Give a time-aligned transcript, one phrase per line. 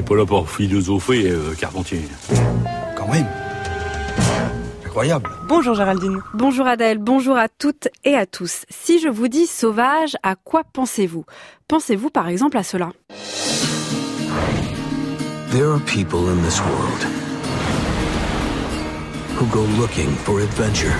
[0.00, 2.00] n'est pas là pour philosopher, euh, Carpentier.
[2.96, 3.26] Quand même.
[4.86, 5.28] Incroyable.
[5.46, 6.20] Bonjour Géraldine.
[6.32, 8.64] Bonjour Adèle, bonjour à toutes et à tous.
[8.70, 11.24] Si je vous dis sauvage, à quoi pensez-vous?
[11.68, 12.92] Pensez-vous par exemple à cela?
[15.50, 17.06] There are people in this world
[19.36, 20.96] who go looking for adventure.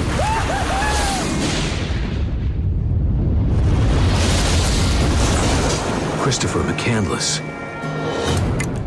[6.23, 7.41] Christopher McCandless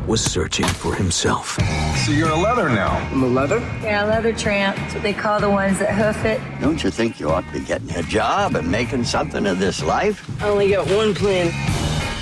[0.07, 1.57] was searching for himself.
[2.05, 2.97] So you're a leather now.
[3.11, 3.59] I'm a leather?
[3.81, 4.75] Yeah, a leather tramp.
[4.75, 6.41] That's what they call the ones that hoof it.
[6.59, 9.81] Don't you think you ought to be getting a job and making something of this
[9.81, 10.29] life?
[10.41, 11.51] I only got one plan.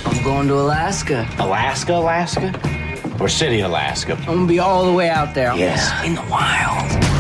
[0.06, 1.28] I'm going to Alaska.
[1.40, 3.18] Alaska, Alaska?
[3.20, 4.14] Or City, Alaska?
[4.22, 5.56] I'm gonna be all the way out there.
[5.56, 5.92] Yes.
[6.06, 7.11] In the wild.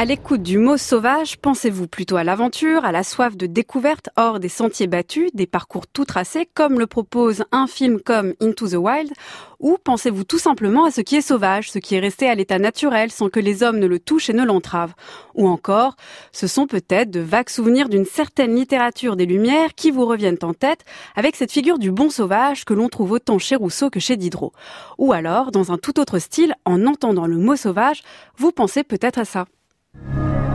[0.00, 4.38] À l'écoute du mot sauvage, pensez-vous plutôt à l'aventure, à la soif de découverte hors
[4.38, 8.74] des sentiers battus, des parcours tout tracés, comme le propose un film comme Into the
[8.74, 9.12] Wild,
[9.58, 12.60] ou pensez-vous tout simplement à ce qui est sauvage, ce qui est resté à l'état
[12.60, 14.94] naturel sans que les hommes ne le touchent et ne l'entravent?
[15.34, 15.96] Ou encore,
[16.30, 20.54] ce sont peut-être de vagues souvenirs d'une certaine littérature des Lumières qui vous reviennent en
[20.54, 20.84] tête
[21.16, 24.52] avec cette figure du bon sauvage que l'on trouve autant chez Rousseau que chez Diderot.
[24.96, 28.04] Ou alors, dans un tout autre style, en entendant le mot sauvage,
[28.36, 29.46] vous pensez peut-être à ça.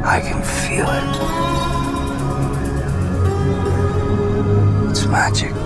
[0.05, 1.03] I can feel it.
[4.89, 5.62] It's magic.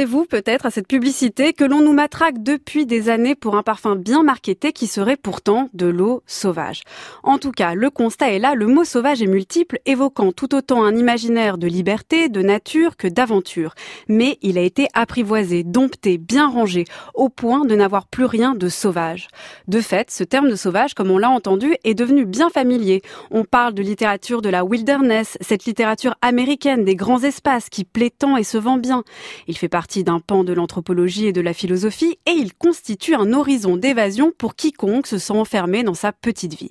[0.00, 3.96] Pensez-vous peut-être à cette publicité que l'on nous matraque depuis des années pour un parfum
[3.96, 6.84] bien marketé qui serait pourtant de l'eau sauvage?
[7.22, 10.84] En tout cas, le constat est là, le mot sauvage est multiple, évoquant tout autant
[10.84, 13.74] un imaginaire de liberté, de nature que d'aventure.
[14.08, 18.70] Mais il a été apprivoisé, dompté, bien rangé, au point de n'avoir plus rien de
[18.70, 19.28] sauvage.
[19.68, 23.02] De fait, ce terme de sauvage, comme on l'a entendu, est devenu bien familier.
[23.30, 28.14] On parle de littérature de la wilderness, cette littérature américaine des grands espaces qui plaît
[28.18, 29.04] tant et se vend bien.
[29.46, 33.32] Il fait partie d'un pan de l'anthropologie et de la philosophie et il constitue un
[33.32, 36.70] horizon d'évasion pour quiconque se sent enfermé dans sa petite vie.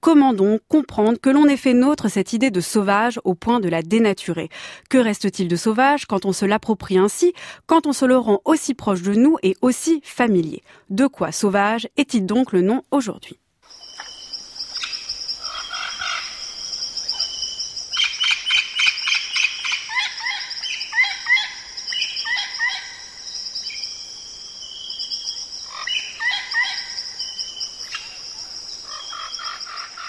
[0.00, 3.68] Comment donc comprendre que l'on ait fait nôtre cette idée de sauvage au point de
[3.68, 4.48] la dénaturer?
[4.88, 7.34] Que reste-t-il de sauvage quand on se l'approprie ainsi,
[7.66, 10.62] quand on se le rend aussi proche de nous et aussi familier?
[10.90, 13.40] De quoi sauvage est-il donc le nom aujourd'hui?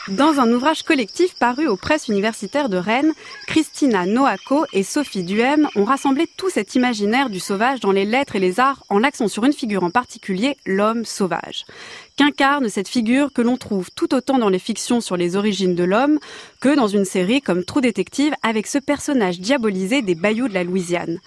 [0.08, 3.14] Dans un ouvrage collectif paru aux presses universitaires de Rennes,
[3.46, 8.36] Christina Noaco et Sophie Duhem ont rassemblé tout cet imaginaire du sauvage dans les lettres
[8.36, 11.66] et les arts en l'accent sur une figure en particulier, l'homme sauvage.
[12.18, 15.84] Qu'incarne cette figure que l'on trouve tout autant dans les fictions sur les origines de
[15.84, 16.18] l'homme
[16.62, 20.64] que dans une série comme Trou Détective avec ce personnage diabolisé des bayous de la
[20.64, 21.20] Louisiane?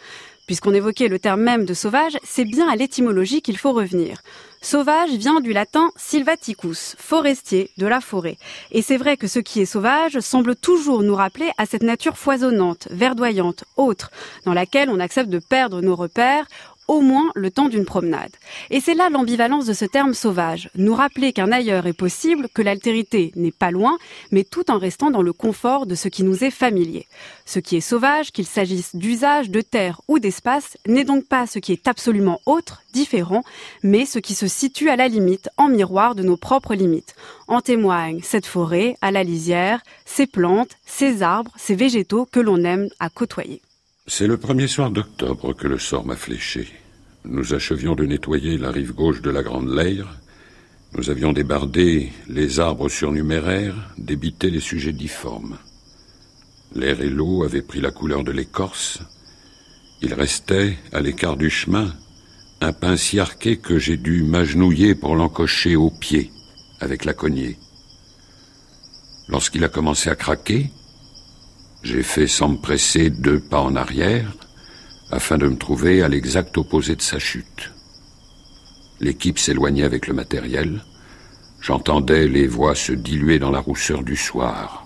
[0.47, 4.19] Puisqu'on évoquait le terme même de sauvage, c'est bien à l'étymologie qu'il faut revenir.
[4.61, 8.39] Sauvage vient du latin silvaticus, forestier, de la forêt.
[8.71, 12.17] Et c'est vrai que ce qui est sauvage semble toujours nous rappeler à cette nature
[12.17, 14.11] foisonnante, verdoyante, autre,
[14.47, 16.47] dans laquelle on accepte de perdre nos repères,
[16.89, 18.33] au moins le temps d'une promenade.
[18.71, 22.63] Et c'est là l'ambivalence de ce terme sauvage, nous rappeler qu'un ailleurs est possible, que
[22.63, 23.99] l'altérité n'est pas loin,
[24.31, 27.07] mais tout en restant dans le confort de ce qui nous est familier.
[27.47, 31.59] Ce qui est sauvage, qu'il s'agisse d'usage, de terre ou d'espace, n'est donc pas ce
[31.59, 33.43] qui est absolument autre, différent,
[33.83, 37.15] mais ce qui se situe à la limite, en miroir de nos propres limites.
[37.49, 42.65] En témoigne cette forêt, à la lisière, ces plantes, ces arbres, ces végétaux que l'on
[42.65, 43.61] aime à côtoyer.
[44.07, 46.69] C'est le premier soir d'octobre que le sort m'a fléché.
[47.25, 50.21] Nous achevions de nettoyer la rive gauche de la Grande Leyre.
[50.93, 55.57] Nous avions débardé les arbres surnuméraires, débité les sujets difformes.
[56.75, 58.99] L'air et l'eau avaient pris la couleur de l'écorce.
[60.03, 61.95] Il restait, à l'écart du chemin,
[62.61, 66.31] un pain si arqué que j'ai dû m'agenouiller pour l'encocher au pied,
[66.79, 67.57] avec la cognée.
[69.29, 70.71] Lorsqu'il a commencé à craquer,
[71.85, 74.33] j'ai fait sans me presser deux pas en arrière,
[75.11, 77.71] afin de me trouver à l'exact opposé de sa chute.
[79.01, 80.83] L'équipe s'éloignait avec le matériel.
[81.61, 84.84] J'entendais les voix se diluer dans la rousseur du soir.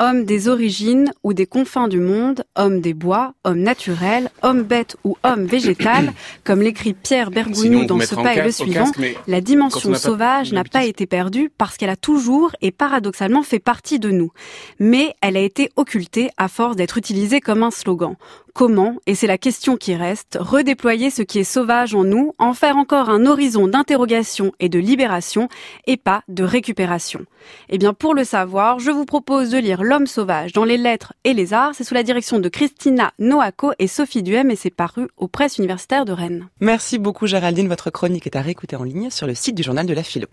[0.00, 4.96] Homme des origines ou des confins du monde, homme des bois, homme naturel, homme bête
[5.02, 6.12] ou homme végétal,
[6.44, 8.92] comme l'écrit Pierre Bergogneau dans ce pas et le suivant,
[9.26, 13.98] la dimension sauvage n'a pas été perdue parce qu'elle a toujours et paradoxalement fait partie
[13.98, 14.30] de nous.
[14.78, 18.14] Mais elle a été occultée à force d'être utilisée comme un slogan.
[18.58, 22.54] Comment, et c'est la question qui reste, redéployer ce qui est sauvage en nous, en
[22.54, 25.48] faire encore un horizon d'interrogation et de libération,
[25.86, 27.20] et pas de récupération
[27.68, 31.12] Eh bien, pour le savoir, je vous propose de lire L'homme sauvage dans les lettres
[31.22, 31.70] et les arts.
[31.76, 35.58] C'est sous la direction de Christina Noaco et Sophie Duhem et c'est paru aux presses
[35.58, 36.48] universitaires de Rennes.
[36.58, 39.86] Merci beaucoup Géraldine, votre chronique est à réécouter en ligne sur le site du journal
[39.86, 40.26] de la philo.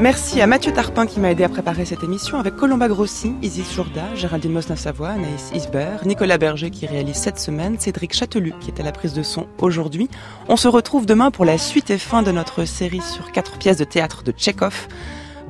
[0.00, 3.74] Merci à Mathieu Tarpin qui m'a aidé à préparer cette émission avec Colomba Grossi, Isis
[3.74, 8.78] Jourda, Géraldine Mosna-Savoie, Anaïs Isbert, Nicolas Berger qui réalise cette semaine, Cédric Châtelu qui est
[8.78, 10.08] à la prise de son aujourd'hui.
[10.48, 13.78] On se retrouve demain pour la suite et fin de notre série sur quatre pièces
[13.78, 14.86] de théâtre de Tchekhov.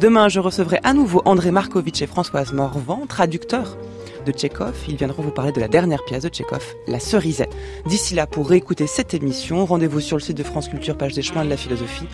[0.00, 3.76] Demain, je recevrai à nouveau André Markovitch et Françoise Morvan, traducteurs
[4.24, 4.76] de Tchekhov.
[4.88, 7.54] Ils viendront vous parler de la dernière pièce de Tchekhov, La Cerisette.
[7.84, 11.22] D'ici là, pour réécouter cette émission, rendez-vous sur le site de France Culture, page des
[11.22, 12.08] chemins de la philosophie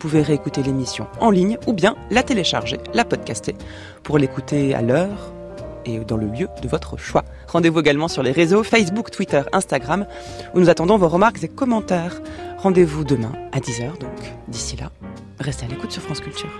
[0.00, 3.54] pouvez réécouter l'émission en ligne ou bien la télécharger, la podcaster
[4.02, 5.32] pour l'écouter à l'heure
[5.84, 7.24] et dans le lieu de votre choix.
[7.46, 10.06] Rendez-vous également sur les réseaux Facebook, Twitter, Instagram
[10.54, 12.20] où nous attendons vos remarques et commentaires.
[12.58, 14.32] Rendez-vous demain à 10h donc.
[14.48, 14.90] D'ici là,
[15.38, 16.50] restez à l'écoute sur France Culture.